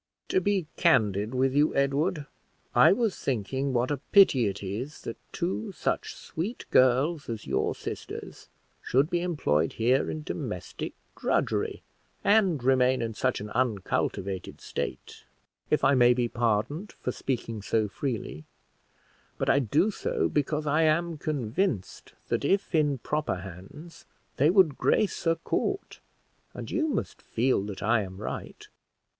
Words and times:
"To 0.29 0.41
be 0.41 0.65
candid 0.77 1.35
with 1.35 1.53
you, 1.53 1.75
Edward, 1.75 2.25
I 2.73 2.91
was 2.91 3.15
thinking 3.19 3.71
what 3.71 3.91
a 3.91 3.97
pity 4.11 4.47
it 4.47 4.63
is 4.63 5.01
that 5.01 5.17
two 5.31 5.71
such 5.73 6.15
sweet 6.15 6.65
girls 6.71 7.29
as 7.29 7.45
your 7.45 7.75
sisters 7.75 8.49
should 8.81 9.11
be 9.11 9.21
employed 9.21 9.73
here 9.73 10.09
in 10.09 10.23
domestic 10.23 10.93
drudgery, 11.15 11.83
and 12.23 12.63
remain 12.63 13.03
in 13.03 13.13
such 13.13 13.41
an 13.41 13.51
uncultivated 13.51 14.59
state 14.59 15.25
if 15.69 15.83
I 15.83 15.93
may 15.93 16.15
be 16.15 16.27
pardoned 16.27 16.91
for 16.93 17.11
speaking 17.11 17.61
so 17.61 17.87
freely 17.87 18.45
but 19.37 19.51
I 19.51 19.59
do 19.59 19.91
so 19.91 20.27
because 20.27 20.65
I 20.65 20.81
am 20.81 21.19
convinced 21.19 22.13
that, 22.29 22.43
if 22.43 22.73
in 22.73 22.97
proper 22.97 23.35
hands, 23.35 24.07
they 24.37 24.49
would 24.49 24.79
grace 24.79 25.27
a 25.27 25.35
court; 25.35 25.99
and 26.55 26.71
you 26.71 26.87
must 26.87 27.21
feel 27.21 27.61
that 27.65 27.83
I 27.83 28.01
am 28.01 28.17
right." 28.17 28.67